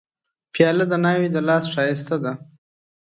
پیاله 0.53 0.85
د 0.89 0.93
ناوې 1.03 1.27
د 1.31 1.37
لاس 1.47 1.65
ښایسته 1.73 2.15
ده. 2.23 2.33